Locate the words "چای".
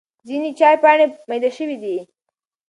0.59-0.75